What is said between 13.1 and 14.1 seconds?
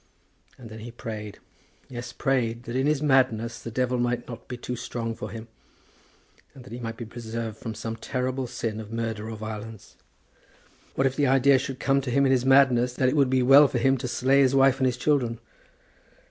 would be well for him to